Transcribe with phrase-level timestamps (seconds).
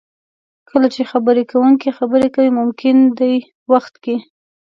[0.69, 3.33] کله چې خبرې کوونکی خبرې کوي ممکن دې
[3.71, 4.15] وخت کې